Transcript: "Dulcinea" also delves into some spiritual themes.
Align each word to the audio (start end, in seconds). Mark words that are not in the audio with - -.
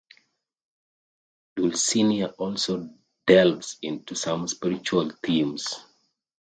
"Dulcinea" 1.55 2.29
also 2.39 2.89
delves 3.27 3.77
into 3.83 4.15
some 4.15 4.47
spiritual 4.47 5.11
themes. 5.23 5.75